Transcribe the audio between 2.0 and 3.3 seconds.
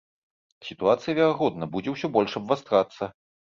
больш абвастрацца.